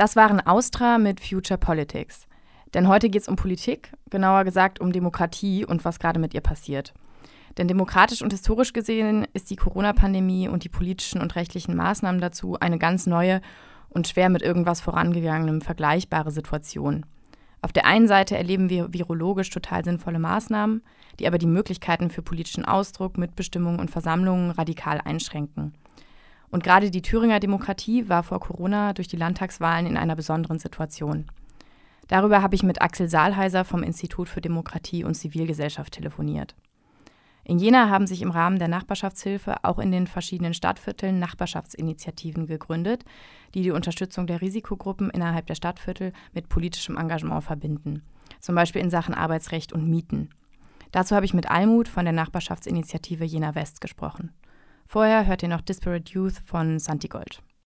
Das 0.00 0.16
waren 0.16 0.40
Austra 0.40 0.96
mit 0.96 1.20
Future 1.20 1.58
Politics. 1.58 2.26
Denn 2.72 2.88
heute 2.88 3.10
geht 3.10 3.20
es 3.20 3.28
um 3.28 3.36
Politik, 3.36 3.92
genauer 4.08 4.44
gesagt 4.44 4.80
um 4.80 4.92
Demokratie 4.92 5.66
und 5.66 5.84
was 5.84 5.98
gerade 5.98 6.18
mit 6.18 6.32
ihr 6.32 6.40
passiert. 6.40 6.94
Denn 7.58 7.68
demokratisch 7.68 8.22
und 8.22 8.32
historisch 8.32 8.72
gesehen 8.72 9.26
ist 9.34 9.50
die 9.50 9.56
Corona-Pandemie 9.56 10.48
und 10.48 10.64
die 10.64 10.70
politischen 10.70 11.20
und 11.20 11.36
rechtlichen 11.36 11.76
Maßnahmen 11.76 12.18
dazu 12.18 12.58
eine 12.58 12.78
ganz 12.78 13.06
neue 13.06 13.42
und 13.90 14.08
schwer 14.08 14.30
mit 14.30 14.40
irgendwas 14.40 14.80
vorangegangenem 14.80 15.60
vergleichbare 15.60 16.30
Situation. 16.30 17.04
Auf 17.60 17.74
der 17.74 17.84
einen 17.84 18.08
Seite 18.08 18.38
erleben 18.38 18.70
wir 18.70 18.94
virologisch 18.94 19.50
total 19.50 19.84
sinnvolle 19.84 20.18
Maßnahmen, 20.18 20.82
die 21.18 21.26
aber 21.26 21.36
die 21.36 21.44
Möglichkeiten 21.44 22.08
für 22.08 22.22
politischen 22.22 22.64
Ausdruck, 22.64 23.18
Mitbestimmung 23.18 23.78
und 23.78 23.90
Versammlungen 23.90 24.50
radikal 24.50 24.98
einschränken. 25.04 25.74
Und 26.50 26.64
gerade 26.64 26.90
die 26.90 27.02
Thüringer 27.02 27.40
Demokratie 27.40 28.08
war 28.08 28.22
vor 28.22 28.40
Corona 28.40 28.92
durch 28.92 29.08
die 29.08 29.16
Landtagswahlen 29.16 29.86
in 29.86 29.96
einer 29.96 30.16
besonderen 30.16 30.58
Situation. 30.58 31.26
Darüber 32.08 32.42
habe 32.42 32.56
ich 32.56 32.64
mit 32.64 32.82
Axel 32.82 33.08
Saalheiser 33.08 33.64
vom 33.64 33.84
Institut 33.84 34.28
für 34.28 34.40
Demokratie 34.40 35.04
und 35.04 35.14
Zivilgesellschaft 35.14 35.92
telefoniert. 35.92 36.56
In 37.44 37.58
Jena 37.58 37.88
haben 37.88 38.06
sich 38.06 38.20
im 38.20 38.30
Rahmen 38.30 38.58
der 38.58 38.68
Nachbarschaftshilfe 38.68 39.64
auch 39.64 39.78
in 39.78 39.92
den 39.92 40.06
verschiedenen 40.06 40.54
Stadtvierteln 40.54 41.18
Nachbarschaftsinitiativen 41.18 42.46
gegründet, 42.46 43.04
die 43.54 43.62
die 43.62 43.70
Unterstützung 43.70 44.26
der 44.26 44.40
Risikogruppen 44.40 45.10
innerhalb 45.10 45.46
der 45.46 45.54
Stadtviertel 45.54 46.12
mit 46.32 46.48
politischem 46.48 46.96
Engagement 46.96 47.44
verbinden, 47.44 48.02
zum 48.40 48.54
Beispiel 48.54 48.82
in 48.82 48.90
Sachen 48.90 49.14
Arbeitsrecht 49.14 49.72
und 49.72 49.88
Mieten. 49.88 50.30
Dazu 50.92 51.14
habe 51.14 51.24
ich 51.24 51.34
mit 51.34 51.50
Almut 51.50 51.88
von 51.88 52.04
der 52.04 52.12
Nachbarschaftsinitiative 52.12 53.24
Jena 53.24 53.54
West 53.54 53.80
gesprochen. 53.80 54.32
Vorher 54.92 55.24
hört 55.24 55.44
ihr 55.44 55.48
noch 55.48 55.60
Disparate 55.60 56.12
Youth 56.14 56.42
von 56.44 56.80
Santigold. 56.80 57.44